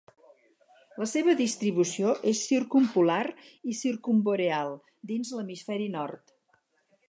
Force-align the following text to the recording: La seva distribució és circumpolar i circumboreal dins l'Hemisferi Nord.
La 1.01 1.07
seva 1.11 1.35
distribució 1.41 2.15
és 2.33 2.41
circumpolar 2.47 3.21
i 3.73 3.77
circumboreal 3.83 4.75
dins 5.15 5.35
l'Hemisferi 5.39 5.91
Nord. 6.01 6.39